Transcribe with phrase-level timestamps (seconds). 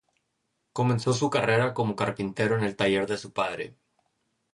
[0.73, 3.75] Comenzó su carrera como carpintero en el taller de su padre.